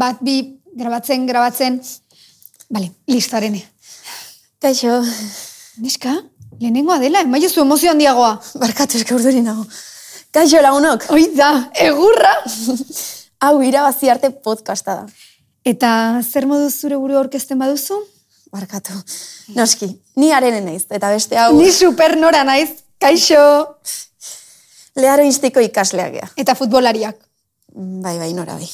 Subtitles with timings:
[0.00, 0.36] bat, bi,
[0.76, 1.80] grabatzen, grabatzen.
[2.70, 3.62] Bale, listarene.
[4.62, 5.00] Kaixo,
[5.80, 6.12] Neska,
[6.60, 8.34] lehenengoa dela, emaio zu emozio handiagoa.
[8.60, 9.64] barkatu eska urduri nago.
[10.30, 12.34] Kaixo lagunok, Hoi da, egurra!
[13.40, 15.06] hau irabazi arte podcasta da.
[15.64, 15.90] Eta
[16.22, 17.96] zer modu zure buru aurkezten baduzu?
[18.52, 18.92] Barkatu.
[19.56, 23.40] Noski, ni arenen naiz, eta beste hau Ni supernora naiz, kaixo!
[25.00, 26.28] leharo instiko ikaslea gea.
[26.36, 27.16] Eta futbolariak.
[27.74, 28.68] Bai, bai, nora bai.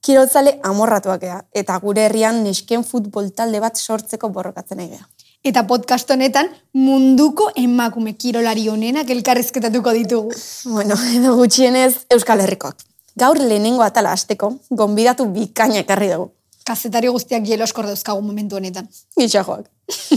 [0.00, 5.02] Kiroltzale amorratuak gea, eta gure herrian nesken futbol talde bat sortzeko borrokatzen egea.
[5.44, 10.32] Eta podcast honetan munduko emakume kirolari honenak elkarrizketatuko ditugu.
[10.72, 12.80] Bueno, edo gutxienez Euskal Herrikoak.
[13.20, 16.30] Gaur lehenengo atala hasteko, gonbidatu bikaina ekarri dugu.
[16.64, 18.88] Kazetari guztiak jeloskor dauzkagu momentu honetan.
[19.18, 19.68] Gitxajoak.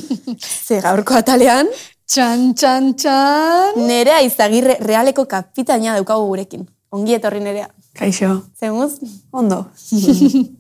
[0.68, 1.68] Ze gaurko atalean,
[2.14, 3.80] Txan, txan, txan!
[3.88, 6.68] nerea izagirre realeko kapitaina daukagu gurekin.
[6.94, 7.70] Ongi etorri nerea.
[7.94, 9.00] Kaixo, Zemuz?
[9.32, 9.68] ondo.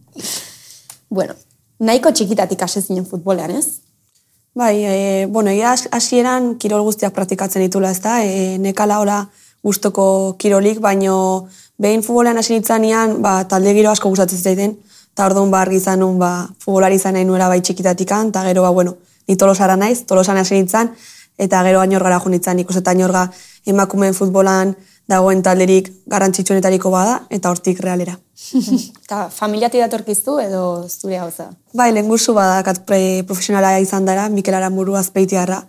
[1.13, 1.35] Bueno,
[1.77, 3.81] nahiko txikitatik hasi zinen futbolean, ez?
[4.57, 8.15] Bai, e, bueno, egia has- hasieran kirol guztiak praktikatzen ditula, ez da?
[8.25, 9.19] E, nekala hola
[9.61, 14.73] gustoko kirolik, baino behin futbolean hasi nintzanean, ba, talde giro asko gustatzen zitzaiten,
[15.13, 16.31] eta orduan ba, argi izan nun, ba,
[16.65, 18.95] futbolari izan nahi nuela bai txikitatikan, eta gero, ba, bueno,
[19.27, 20.89] ni tolosara naiz, tolosan hasi nintzen,
[21.37, 23.27] eta gero ainorgara jo nintzen, ikusten eta ainorga
[23.69, 24.73] emakumeen futbolan
[25.13, 28.17] dagoen talderik garrantzitsuenetariko bada, eta hortik realera.
[29.03, 31.51] Eta familiatik datorkiztu edo zure gauza?
[31.77, 35.61] Bai, lengusu badakat pre, profesionala izan dara, Mikel Aramuru azpeitiarra,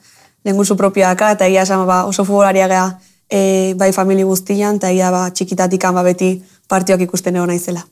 [0.44, 2.84] lengusu propioaka, eta egia esan ba, oso futbolaria gea
[3.28, 6.36] e, bai famili guztian, eta egia ba, txikitatikan ba, beti
[6.68, 7.84] partioak ikusten egon naizela.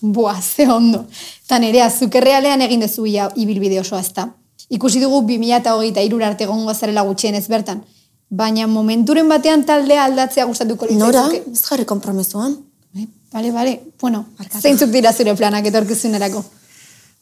[0.00, 1.04] Boa, ze ondo.
[1.44, 4.28] Eta nerea, zuke realean egin dezu ia ibilbide osoa ezta.
[4.70, 7.82] Ikusi dugu 2008 irura arte gongo zarela gutxienez bertan.
[8.30, 11.52] Baina momenturen batean taldea aldatzea gustatuko Nora, litzaizuke.
[11.52, 12.56] ez jarri kompromesuan.
[12.96, 13.80] Eh, Bale, bale.
[14.00, 14.26] Bueno,
[14.60, 16.42] zeintzuk dira zure planak etorkizunerako.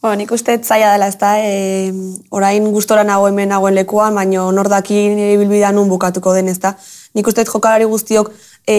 [0.02, 1.92] Bueno, nik uste zaila dela, ez da, e,
[2.30, 6.74] orain gustora nago hemen nagoen lekuan, baino nordaki nire bilbidea nun bukatuko den, ez da.
[7.14, 8.30] Nik uste jokalari guztiok
[8.66, 8.76] e,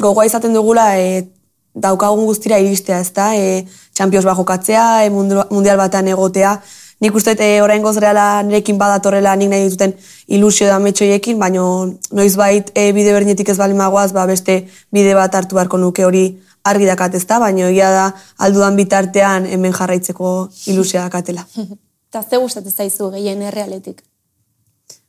[0.00, 1.28] gogoa izaten dugula e,
[1.74, 6.56] daukagun guztira iristea, ez da, e, Champions bat jokatzea, e, mundu- mundial batean egotea,
[7.00, 9.94] nik uste e, orain reala nirekin badatorrela nik nahi dituten
[10.28, 15.34] ilusio da metxoiekin, baino noizbait e, bide berdinetik ez bali magoaz, ba, beste bide bat
[15.34, 20.48] hartu beharko nuke hori argi dakat ez da, baino egia da aldudan bitartean hemen jarraitzeko
[20.66, 21.46] ilusia dakatela.
[22.08, 24.02] Eta ze gustatzen zaizu gehien errealetik?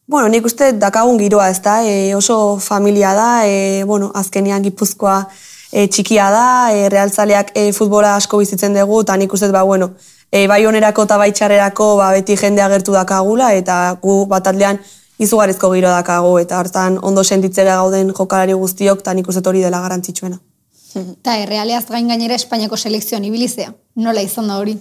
[0.10, 5.20] Bueno, nik uste dakagun giroa, ez da, e, oso familia da, e, bueno, azkenean gipuzkoa
[5.72, 9.92] e, txikia da, e, realtzaleak e, futbola asko bizitzen dugu, eta nik uste, ba, bueno,
[10.32, 14.80] e, bai onerako eta bai txarrerako ba, beti jende agertu dakagula, eta gu bat aldean
[15.20, 20.40] izugarrizko giro dakagu, eta hartan ondo sentitzera gauden jokalari guztiok, eta nik hori dela garrantzitsuena.
[20.96, 23.74] Eta errealeaz gain gainera Espainiako selekzioan ibilizea.
[23.96, 24.74] Nola izan da hori?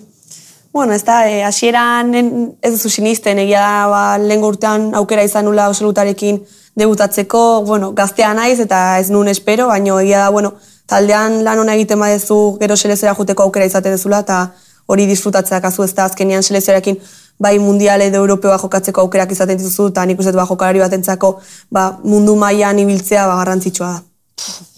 [0.73, 5.25] Bueno, ez da, e, hasieran en- ez duzu sinisten, egia da, ba, lehen urtean aukera
[5.25, 6.41] izan nula absolutarekin
[6.77, 10.53] debutatzeko, bueno, gaztea naiz eta ez nun espero, baina egia da, bueno,
[10.87, 14.53] taldean lan hona egiten badezu gero selezera juteko aukera izaten dezula, eta
[14.89, 16.99] hori disfrutatzea kazu ez da, azkenean selezorekin
[17.39, 21.39] bai mundial edo europeoa jokatzeko aukerak izaten dituzu, eta nik uste ba, jokalari batentzako
[21.71, 24.05] ba, mundu mailan ibiltzea ba, garrantzitsua da.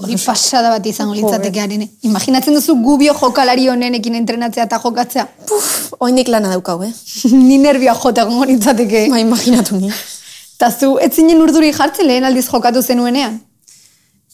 [0.01, 1.83] Hori pasada bat izango litzatekearen.
[2.09, 5.27] Imaginatzen duzu gubio jokalari honenekin entrenatzea eta jokatzea.
[5.49, 5.69] Puf,
[6.01, 6.93] oindik lana daukau, eh?
[7.49, 9.07] Ni nervioa jota gongo litzateke.
[9.13, 9.93] Ba, imaginatu ni.
[10.57, 13.39] Eta zu, ez zinen urduri jartzen lehen aldiz jokatu zenuenean.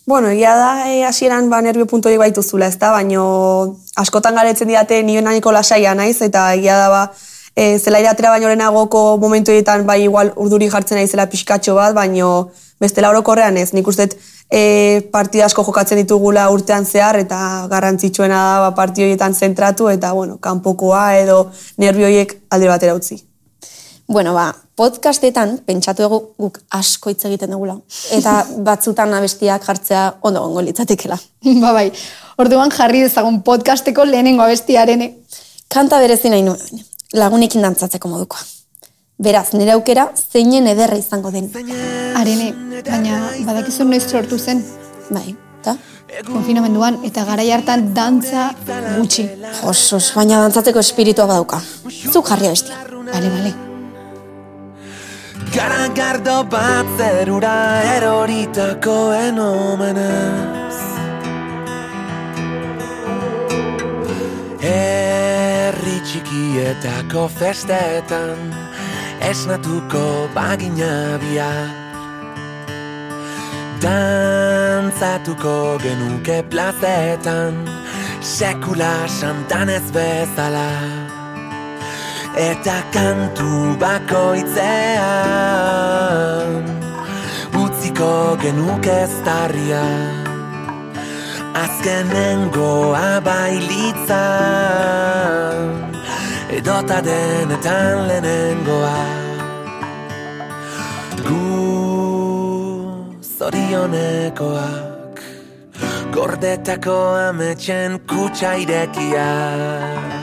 [0.06, 3.22] Bueno, egia da, e, hasieran ba, nervio punto hori baituzula, ez da, baino
[3.98, 7.00] askotan galetzen didate nio nahiko lasaia naiz, eta egia da, ba,
[7.56, 9.50] e, zelaira atera baino lehenagoko momentu
[9.84, 14.08] bai igual urduri jartzen naizela pixkatxo bat, baino bestela orokorrean ez, nik uste
[14.48, 20.12] e, partida asko jokatzen ditugula urtean zehar, eta garrantzitsuena da ba, partida horietan zentratu, eta
[20.12, 23.25] bueno, kanpokoa edo nervio horiek alde batera utzi.
[24.08, 27.74] Bueno, ba, podcastetan pentsatu dugu guk asko hitz egiten dugula.
[28.14, 28.38] Eta
[28.68, 31.18] batzutan abestiak jartzea ondo gongo litzatekela.
[31.64, 31.88] ba bai,
[32.38, 35.10] orduan jarri dezagun podcasteko lehenengo abestiarene.
[35.72, 36.84] Kanta berezi nahi nuen,
[37.18, 38.46] lagunekin dantzatzeko modukoa.
[39.18, 41.48] Beraz, nire aukera zeinen ederra izango den.
[42.20, 42.52] Arene,
[42.86, 44.62] baina badakizu noiz sortu zen.
[45.10, 45.32] Bai,
[45.62, 45.78] eta?
[46.28, 48.50] Konfinamenduan eta garai hartan dantza
[49.00, 49.26] gutxi.
[49.64, 51.64] Josos, baina dantzatzeko espiritua badauka.
[52.12, 52.84] Zuk jarri abestia.
[53.06, 53.65] Bale, bale.
[55.54, 57.56] Garagardo bat zerura
[57.96, 60.76] eroritakoen omenez
[64.60, 68.54] Herri txikietako festetan
[69.30, 70.04] Esnatuko
[70.34, 71.84] bagina biak
[73.80, 77.66] Dantzatuko genuke plazetan
[78.24, 80.95] sekula santan ez bezala
[82.36, 85.00] Eta kantu bakoitzean
[87.56, 89.80] Utziko genuk ez tarria.
[91.56, 94.20] Azkenengoa bailitzan
[96.58, 99.00] Edota denetan lehenengoa
[101.24, 101.40] Gu
[103.38, 105.16] zorionekoak
[106.12, 106.98] Gordetako
[107.30, 110.15] ametxen kutsa irekiak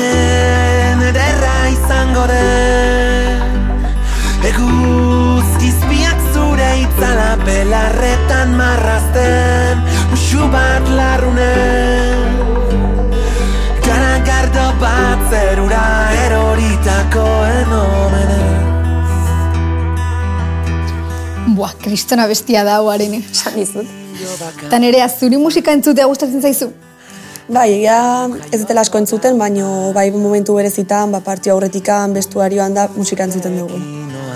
[0.00, 3.42] Zeinen ederra izango den
[4.50, 9.84] Eguzkizpiak zure itzala belarretan marrazten
[10.16, 12.40] Usu bat larrunen
[13.84, 15.84] Garagardo bat zerura
[16.24, 17.26] eroritako
[17.60, 18.48] enomenez
[21.50, 23.18] Buah, kristona bestia da hauaren.
[23.18, 23.88] Esan dizut.
[24.68, 26.70] Eta nerea, zuri musika entzutea gustatzen zaizu?
[27.50, 32.86] Bai, egia ez dela asko entzuten, baino bai momentu berezitan, ba, partio aurretikan, bestuarioan da
[32.94, 33.80] musika entzuten dugu.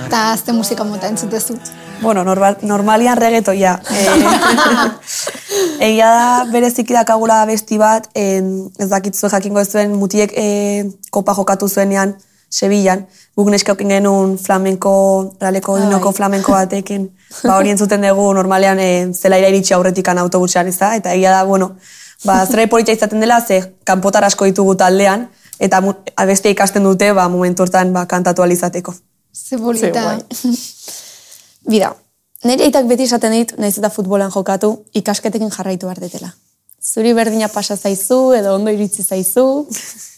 [0.08, 1.54] Eta azte musika mota entzutezu.
[2.02, 3.76] Bueno, normal, normalian regetoia.
[3.94, 4.02] E,
[5.92, 8.52] egia da bereziki dakagula besti bat, en,
[8.82, 10.46] ez dakitzu jakingo ez zuen, mutiek e,
[11.14, 12.18] kopa jokatu zuenean,
[12.54, 13.00] Sevillan,
[13.34, 14.90] guk neskaukin genuen flamenko,
[15.42, 17.08] raleko dinoko flamenko batekin,
[17.42, 21.40] ba hori entzuten dugu normalean e, zelaira iritsi aurretikan autobusean ez da, eta egia da,
[21.48, 21.72] bueno,
[22.24, 25.28] ba, zera politxa izaten dela, ze kanpotar asko ditugu taldean,
[25.60, 25.80] eta
[26.16, 28.94] abestia ikasten dute, ba, momentu hortan ba, kantatu alizateko.
[29.32, 30.18] Ze bolita.
[31.70, 31.94] Bida,
[32.44, 36.32] nire aitak beti esaten dit, naiz eta futbolan jokatu, ikasketekin jarraitu behar detela.
[36.84, 39.46] Zuri berdina pasa zaizu, edo ondo iritzi zaizu.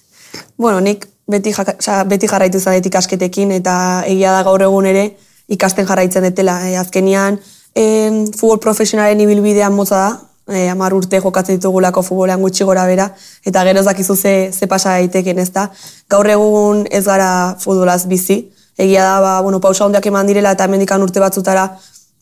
[0.59, 5.05] Bueno, nik beti, jaka, oza, beti jarraitu zadet ikasketekin eta egia da gaur egun ere
[5.53, 6.59] ikasten jarraitzen detela.
[6.69, 7.39] E, azkenian,
[7.73, 7.85] e,
[8.37, 10.11] futbol profesionalen ibilbidean motza da,
[10.49, 13.11] e, amar urte jokatzen ditugulako futbolean gutxi gora bera,
[13.45, 15.71] eta gero dakizu ze, ze pasa daiteken ez da.
[16.11, 18.45] Gaur egun ez gara futbolaz bizi,
[18.79, 21.67] egia da, ba, bueno, pausa hondiak eman direla eta hemendikan urte batzutara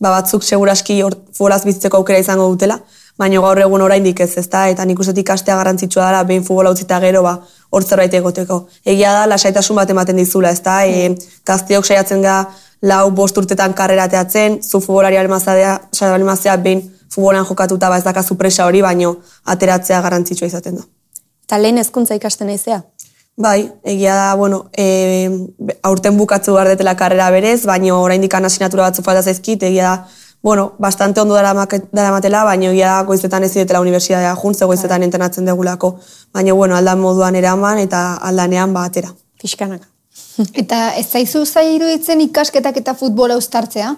[0.00, 2.78] ba, batzuk seguraski hor- futbolaz bizitzeko aukera izango dutela,
[3.18, 4.66] baina gaur egun oraindik ez, ezta?
[4.68, 7.38] Eta nik uste dut ikastea garrantzitsua dela, behin futbola utzita gero, ba,
[7.70, 8.64] hor zerbait egoteko.
[8.84, 10.80] Egia da, lasaitasun bat ematen dizula, ezta?
[10.86, 11.14] E,
[11.46, 12.40] gazteok saiatzen ga
[12.82, 15.78] lau bost urtetan karrera teatzen, zu futbolari almazadea,
[16.10, 16.82] almazea behin
[17.14, 20.88] futbolan jokatuta ba ez dakazu presa hori, baino ateratzea garrantzitsua izaten da.
[21.46, 22.82] Eta lehen hezkuntza ikasten naizea.
[23.37, 25.31] Bai, egia da, bueno, e,
[25.82, 30.08] aurten bukatzu behar detela karrera berez, baino oraindik asignatura batzu falta zaizkit, egia da,
[30.43, 31.52] bueno, bastante ondo dara,
[31.93, 35.96] dara matela, baino egia da goizetan ez dutela unibertsitatea jun, ze goizetan entrenatzen degulako,
[36.32, 39.10] baino, bueno, aldan moduan eraman eta aldanean ba atera.
[39.40, 39.88] Pixkanaka.
[40.62, 43.94] Eta ez zaizu zai iruditzen ikasketak eta futbola uztartzea?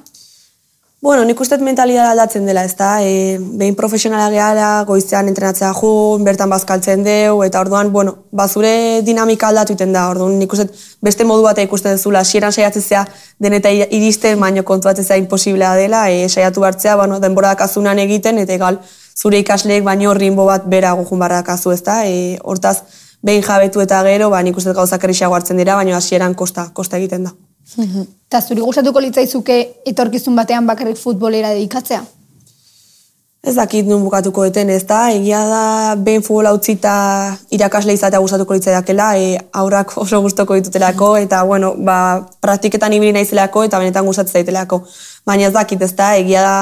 [1.06, 6.24] Bueno, nik uste mentalidad aldatzen dela, ez da, e, behin profesionala gehala, goizean entrenatzea jun,
[6.26, 10.66] bertan bazkaltzen deu, eta orduan, bueno, bazure dinamika aldatu iten da, orduan nik uste
[11.06, 13.04] beste modu bat ikusten dezula, sieran saiatzen zea
[13.38, 18.58] deneta iristen, baino kontuatzen zea imposiblea dela, e, saiatu hartzea, bueno, denbora dakazunan egiten, eta
[18.58, 18.82] egal,
[19.14, 22.80] zure ikasleek baino rimbo bat bera gujun barra dakazu, ez da, e, hortaz,
[23.22, 26.98] behin jabetu eta gero, ba, nik uste gauzak erixago hartzen dira, baino hasieran kosta, kosta
[26.98, 27.38] egiten da.
[27.66, 29.56] Eta zuri gustatuko litzaizuke
[29.90, 32.04] etorkizun batean bakarrik futbolera dedikatzea?
[33.46, 36.94] Ez dakit nun bukatuko eten, ez da, egia da, behin futbola utzita
[37.54, 41.98] irakasle izatea gustatuko litzaiakela, e, aurrak oso gustoko ditutelako, eta, bueno, ba,
[42.42, 44.80] praktiketan ibili naizelako, eta benetan gustatzen zaitelako.
[45.26, 46.56] Baina ez dakit, ez da, egia da,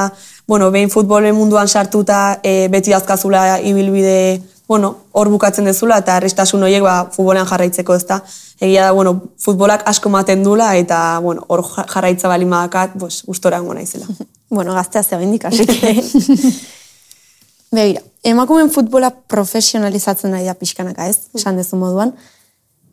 [0.49, 6.63] bueno, behin futbolen munduan sartuta e, beti azkazula ibilbide, bueno, hor bukatzen dezula, eta errestasun
[6.65, 8.23] horiek ba, futbolean jarraitzeko, ez da.
[8.61, 13.61] Egia da, bueno, futbolak asko maten dula, eta, bueno, hor jarraitza bali madakat, pues, gustora
[13.61, 14.07] naizela.
[14.51, 16.03] Bueno, gaztea zegoindik, que...
[17.75, 21.33] Begira, emakumeen futbola profesionalizatzen nahi da pixkanaka, ez?
[21.35, 22.13] Esan dezu moduan.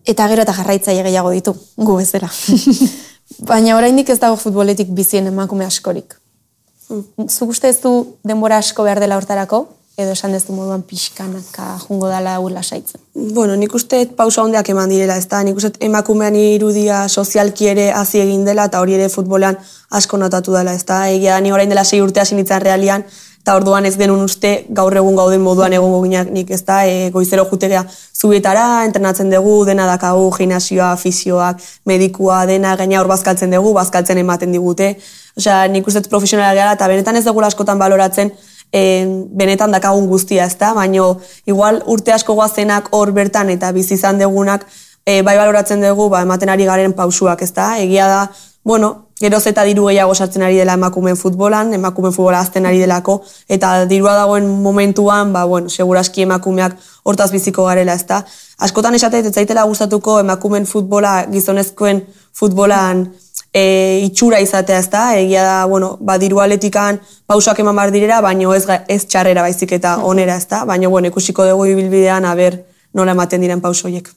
[0.08, 2.32] Eta gero eta jarraitzaile gehiago ditu, gu bezala.
[3.52, 6.16] Baina oraindik ez dago futboletik bizien emakume askorik.
[7.28, 9.68] Zuk uste ez du denbora asko behar dela hortarako?
[10.02, 13.02] Edo esan dezu moduan pixkanaka jungo dala hau lasaitzen.
[13.14, 17.92] Bueno, nik uste pausa hondeak eman direla, ez da, nik uste emakumean irudia sozialki ere
[17.94, 19.60] hazi egin dela, eta hori ere futbolean
[20.00, 23.06] asko notatu dela, ez da, egia ni orain dela sei urte hasi nintzen realian,
[23.42, 27.10] eta orduan ez genuen uste gaur egun gauden moduan egongo ginak nik, ez da, e,
[27.14, 27.84] goizero jutegea
[28.18, 34.54] zubietara, entrenatzen dugu, dena dakagu, gimnasioa, fisioak, medikua, dena, gaina hor bazkaltzen dugu, bazkaltzen ematen
[34.56, 34.96] digute,
[35.38, 38.34] Osea, nik uste dut profesionala gara, eta benetan ez dugu askotan baloratzen,
[38.72, 40.74] e, benetan dakagun guztia, ezta?
[40.74, 44.66] Baino igual urte asko goazenak hor bertan eta bizi izan degunak
[45.06, 47.76] e, bai baloratzen dugu, ba, ematen ari garen pausuak, ezta?
[47.82, 48.22] Egia da,
[48.64, 53.22] bueno, geroz eta diru gehiago sartzen ari dela emakumeen futbolan, emakumeen futbola azten ari delako,
[53.50, 58.24] eta dirua dagoen momentuan, ba, bueno, seguraski emakumeak hortaz biziko garela, ezta.
[58.62, 62.06] Askotan esatet, ez zaitela gustatuko emakumeen futbola, gizonezkoen
[62.38, 63.10] futbolan
[63.54, 65.04] e, itxura izatea, ezta.
[65.20, 69.72] Egia da, bueno, ba, diru aletikan pausak eman bar direra, baino ez, ez txarrera baizik
[69.78, 70.64] eta onera, ezta.
[70.66, 72.62] Baina, bueno, ikusiko dugu ibilbidean, aber,
[72.94, 74.10] nola ematen diren pauso horiek.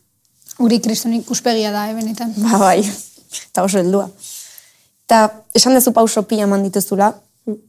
[0.63, 2.35] Uri kriston ikuspegia da, eh, benetan.
[2.39, 2.81] Ba, bai,
[3.49, 4.09] eta oso heldua.
[5.05, 7.13] Eta esan dezu pauso pila eman dituzula,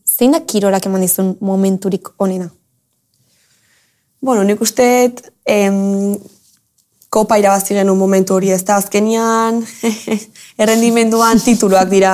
[0.06, 2.48] zein da kirolak eman dizun momenturik onena?
[4.22, 4.86] Bueno, nik uste
[5.46, 6.16] em,
[7.16, 8.76] kopa irabazi genuen momentu hori ez da.
[8.82, 9.62] Azkenian,
[10.62, 12.14] errendimenduan tituluak dira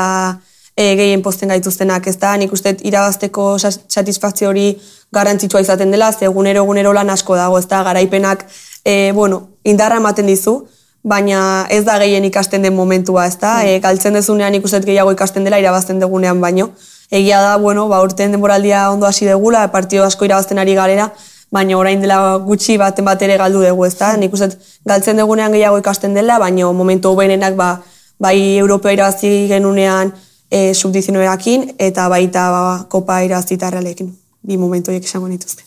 [0.78, 2.36] e, gehien posten gaituztenak ez da.
[2.38, 4.68] Nik uste irabazteko sa- satisfakzio hori
[5.14, 7.82] garrantzitsua izaten dela, ze egunero egunero lan asko dago ez da.
[7.84, 8.46] Garaipenak,
[8.86, 10.62] e, bueno, indarra ematen dizu,
[11.04, 13.58] baina ez da gehien ikasten den momentua, ez da?
[13.66, 16.72] E, galtzen dezunean ikusten gehiago ikasten dela irabazten dugunean baino.
[17.12, 21.10] Egia da, bueno, ba, urten denboraldia ondo hasi degula, partio asko irabazten ari garera,
[21.52, 24.16] baina orain dela gutxi baten bat ere galdu dugu, ezta?
[24.18, 24.50] Nik uste
[24.88, 27.72] galtzen dugunean gehiago ikasten dela, baina momentu hoberenak ba,
[28.20, 30.14] bai Europea irabazi genunean
[30.50, 34.12] e, sub-19ekin eta baita ba, kopa irabazi tarralekin.
[34.42, 35.64] Bi momentu horiek esango nituzke.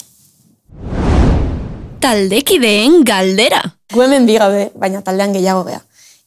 [2.01, 3.63] Taldekideen galdera.
[3.93, 5.81] Gu hemen bi gaude, baina taldean gehiago gea.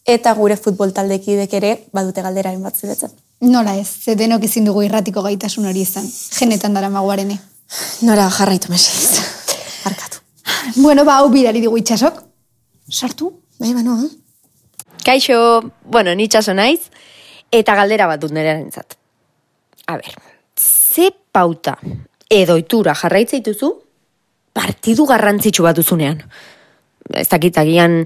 [0.07, 3.11] Eta gure futbol taldekidek ere badute galderaren bat ziretzen.
[3.41, 6.07] Nola ez, ze denok ezin dugu irratiko gaitasun hori izan.
[6.39, 7.37] Genetan dara maguarene.
[8.07, 9.26] Nora jarraitu mesedez.
[10.77, 12.21] Bueno, ba, hau bidali digu itxasok.
[12.89, 13.31] Sartu?
[13.59, 13.97] Bai, ba, no,
[15.03, 16.89] Kaixo, bueno, nitxaso naiz,
[17.51, 18.97] eta galdera bat dut nerearentzat.
[19.87, 20.17] A ber,
[20.53, 21.77] ze pauta
[22.29, 23.71] edo itura jarraitza dituzu
[24.57, 26.19] partidu garrantzitsu bat duzunean?
[27.13, 28.01] Ez dakit agian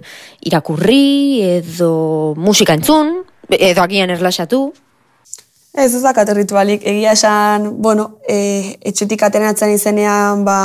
[0.45, 1.91] irakurri edo
[2.37, 3.15] musika entzun,
[3.49, 4.61] edo agian erlaxatu.
[5.73, 10.59] Ez ez dakat ritualik, egia esan, bueno, e, etxetik atenatzen izenean, ba,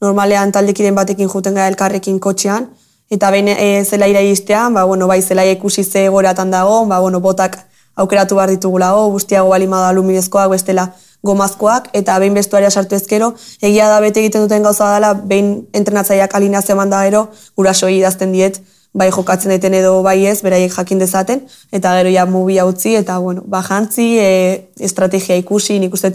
[0.00, 2.68] normalean taldekiden batekin juten gara elkarrekin kotxean,
[3.10, 7.20] eta behin e, zelaira iristean, ba, bueno, bai zelaia ikusi ze goratan dago, ba, bueno,
[7.20, 7.58] botak
[7.96, 10.90] aukeratu behar ditugula, o, guztiago balima da aluminezkoak, bestela
[11.24, 16.34] gomazkoak, eta behin bestuaria sartu ezkero, egia da bete egiten duten gauza dela, behin entrenatzaileak
[16.34, 17.26] alineazio eman da gero,
[17.56, 18.60] gurasoi idazten diet,
[18.96, 23.18] bai jokatzen deten edo bai ez, beraiek jakin dezaten, eta gero ja mubi utzi eta
[23.18, 26.14] bueno, ba jantzi, e, estrategia ikusi, nik uste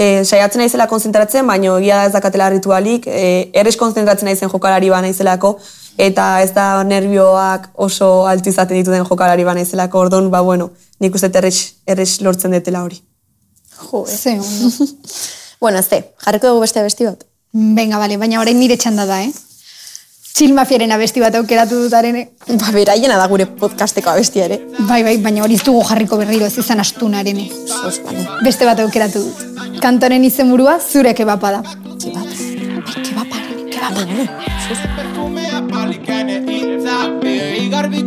[0.00, 4.88] e, saiatzen naizela konzentratzen, baina egia da ez dakatela ritualik, e, errez konzentratzen naizen jokalari
[4.92, 5.56] ba naizelako,
[6.00, 11.14] eta ez da nervioak oso altu izaten dituden jokalari ba naizelako, ordon, ba bueno, nik
[11.18, 13.02] uste errez, errez lortzen detela hori.
[13.80, 14.72] Jo, Ze ondo.
[15.60, 15.90] Bueno, ez
[16.24, 17.26] jarriko dugu beste besti bat.
[17.52, 19.32] Venga, bale, baina orain nire txanda da, eh?
[20.34, 22.22] Chill mafiaren abesti bat aukeratu dutarene.
[22.48, 24.60] Ba, beraiena da gure podcasteko abestia ere.
[24.88, 27.48] Bai, bai, baina hori dugu jarriko berriro ez izan astunarene.
[27.68, 28.26] Sos, bale.
[28.46, 29.80] Beste bat aukeratu dut.
[29.82, 31.62] Kantoren izenburua zure kebapa da.
[34.96, 38.04] Perfumea palikene hitza Behi garbi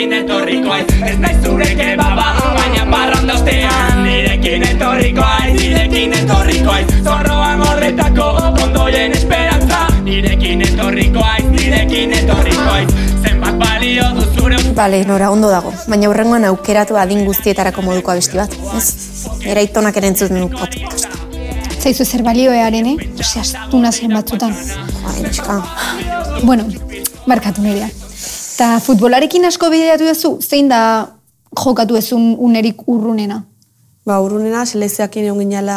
[0.00, 6.72] nirekin etorriko aiz Ez nahi zure kebaba, baina parranda ostean Nirekin etorriko aiz, nirekin etorriko
[6.72, 12.88] aiz Zorroan gordetako kondoien esperantza Nirekin etorriko aiz, nirekin etorriko aiz
[13.20, 15.72] Zenbat balio du zure Bale, nora, ondo dago.
[15.90, 18.54] Baina hurrengoan aukeratu adin guztietarako moduko abesti bat.
[18.78, 18.86] Ez?
[19.44, 21.18] Era itonak ere entzuten du podcast.
[21.80, 23.08] Zaizu zer balioearen, eh?
[23.18, 24.56] Ose, astuna zen batzutan.
[25.20, 25.58] Neska.
[26.46, 26.70] Bueno,
[27.26, 27.90] markatu nirea.
[28.60, 30.80] Ta futbolarekin asko bideatu duzu, zein da
[31.56, 33.38] jokatu ezun unerik urrunena?
[34.04, 35.76] Ba, urrunena, selezioakin egon ginala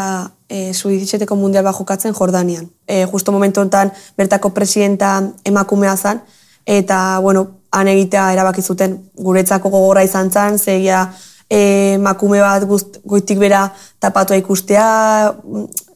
[0.52, 2.68] e, sub-17ko mundial bat jokatzen Jordanian.
[2.84, 5.14] E, justo momentu honetan bertako presidenta
[5.48, 6.20] emakumea zen,
[6.68, 11.06] eta, bueno, han egitea erabaki zuten guretzako gogorra izan zen, zegia
[11.48, 13.70] e, emakume bat guzt, goitik bera
[14.04, 14.88] tapatua ikustea,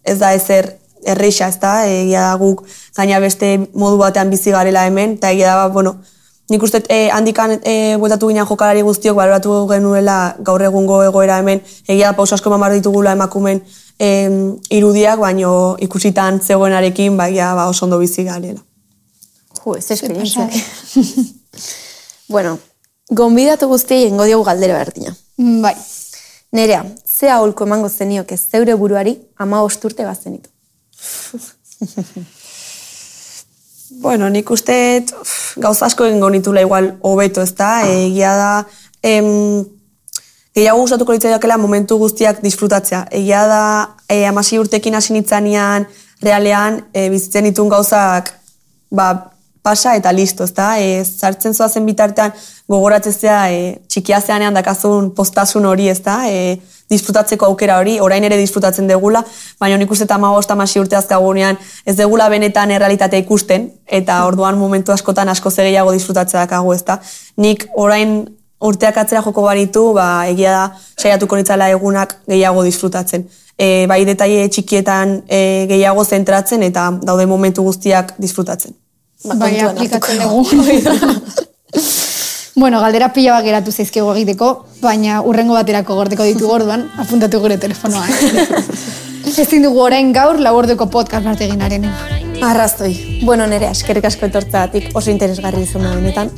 [0.08, 2.64] ez da ezer erreixa, ez da, egia da guk
[2.96, 6.00] gaina beste modu batean bizi garela hemen, eta egia da, bueno,
[6.48, 11.60] Nik uste eh, handikan eh, bueltatu ginen jokalari guztiok baloratu genuela gaur egungo egoera hemen
[11.88, 13.60] egia da pauso asko mamar ditugula emakumen
[14.00, 14.30] eh,
[14.70, 18.62] irudiak, baino ikusitan zegoenarekin ba, ba, oso ondo bizi garela.
[19.64, 20.48] Jo, ez esperientzia.
[22.34, 22.58] bueno,
[23.12, 25.16] gonbidatu guztiei ingo diogu galdera berdina.
[25.38, 25.76] Mm, Bai,
[26.52, 30.50] Nerea, ze aholko emango zenioke zeure buruari ama osturte bazenitu.
[34.00, 35.06] Bueno, nik uste
[35.58, 37.82] gauza asko egingo nitula igual hobeto, ez da?
[37.90, 38.52] Egia da,
[39.02, 39.66] em,
[40.54, 43.08] gehiago gustatuko litzaidakela momentu guztiak disfrutatzea.
[43.12, 43.64] Egia da,
[44.08, 45.88] e, amasi urtekin hasi nitzanean,
[46.22, 48.30] realean, e, bizitzen ditun gauzak,
[48.92, 49.08] ba,
[49.68, 50.70] pasa eta listo, ez da?
[50.80, 52.32] E, zartzen zoazen bitartean
[52.72, 56.22] gogoratzezea e, txikia zeanean dakazun postasun hori, ez da?
[56.32, 56.58] E,
[56.88, 59.24] disfrutatzeko aukera hori, orain ere disfrutatzen degula,
[59.60, 60.16] baina nik uste eta
[60.56, 63.68] amasi urte azkagunean ez degula benetan errealitatea ikusten,
[64.00, 67.00] eta orduan momentu askotan asko gehiago disfrutatzea dakagu, ez da?
[67.44, 68.24] Nik orain
[68.64, 70.66] urteak atzera joko baritu, ba, egia da,
[70.98, 73.28] saiatuko nitzala egunak gehiago disfrutatzen.
[73.58, 78.87] E, bai detaile txikietan e, gehiago zentratzen eta daude momentu guztiak disfrutatzen.
[79.24, 80.46] Bai, kontuan aplikatzen dugu.
[82.62, 87.58] bueno, galdera pila bat geratu zaizkigu egiteko, baina urrengo baterako gordeko ditu orduan, apuntatu gure
[87.58, 88.06] telefonoa.
[88.08, 88.48] Eh?
[89.44, 91.86] Ezin dugu orain gaur laurdeko podcast bat eginaren.
[92.48, 92.94] Arrazoi.
[93.26, 96.32] Bueno, nere, eskerrik asko etortzagatik oso interesgarri izan da benetan.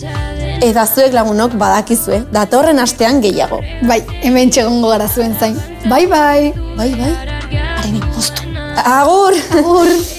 [0.66, 3.62] Eta zuek lagunok badakizue, datorren astean gehiago.
[3.88, 5.60] Bai, hemen txegongo gara zuen zain.
[5.88, 6.54] Bai, bai!
[6.76, 7.12] Bai, bai.
[7.80, 8.02] Haren.
[8.86, 9.38] Agur!
[9.60, 9.94] Agur!